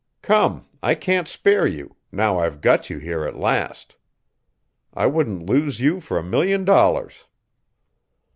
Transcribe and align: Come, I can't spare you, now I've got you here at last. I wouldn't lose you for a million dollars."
Come, 0.23 0.65
I 0.81 0.95
can't 0.95 1.27
spare 1.27 1.67
you, 1.67 1.95
now 2.11 2.39
I've 2.39 2.59
got 2.59 2.89
you 2.89 2.97
here 2.97 3.23
at 3.23 3.35
last. 3.35 3.97
I 4.95 5.05
wouldn't 5.05 5.45
lose 5.47 5.79
you 5.79 5.99
for 6.01 6.17
a 6.17 6.23
million 6.23 6.65
dollars." 6.65 7.25